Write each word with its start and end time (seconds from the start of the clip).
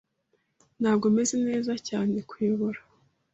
Ntabwo 0.79 1.05
meze 1.15 1.35
neza 1.47 1.71
cyane_kuyobora 1.87 2.79